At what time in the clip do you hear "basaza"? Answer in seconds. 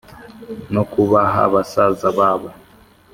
1.53-2.07